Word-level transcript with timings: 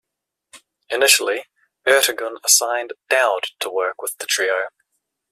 Initially, 0.89 1.45
Ertegun 1.87 2.37
assigned 2.43 2.93
Dowd 3.07 3.49
to 3.59 3.69
work 3.69 4.01
with 4.01 4.17
the 4.17 4.25
trio. 4.25 4.69